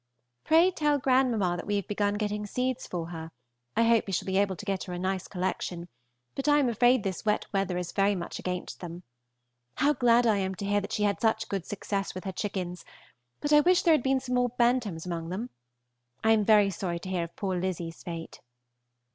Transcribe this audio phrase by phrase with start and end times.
[0.43, 3.29] Pray tell grandmamma that we have begun getting seeds for her;
[3.77, 5.89] I hope we shall be able to get her a nice collection,
[6.33, 9.03] but I am afraid this wet weather is very much against them.
[9.75, 12.83] How glad I am to hear she has had such good success with her chickens,
[13.41, 15.51] but I wish there had been more bantams amongst them.
[16.23, 18.41] I am very sorry to hear of poor Lizzie's fate.